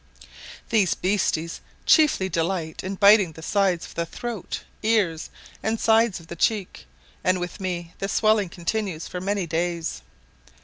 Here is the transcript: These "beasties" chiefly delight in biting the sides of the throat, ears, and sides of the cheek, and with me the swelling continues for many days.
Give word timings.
These 0.69 0.95
"beasties" 0.95 1.61
chiefly 1.85 2.27
delight 2.27 2.83
in 2.83 2.95
biting 2.95 3.33
the 3.33 3.43
sides 3.43 3.85
of 3.85 3.93
the 3.93 4.07
throat, 4.07 4.63
ears, 4.81 5.29
and 5.61 5.79
sides 5.79 6.19
of 6.19 6.25
the 6.25 6.35
cheek, 6.35 6.87
and 7.23 7.39
with 7.39 7.59
me 7.59 7.93
the 7.99 8.07
swelling 8.07 8.49
continues 8.49 9.07
for 9.07 9.21
many 9.21 9.45
days. 9.45 10.01